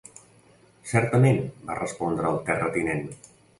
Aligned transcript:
"Certament", 0.91 1.37
va 1.69 1.77
respondre 1.81 2.31
el 2.33 2.43
terratinent. 2.51 3.07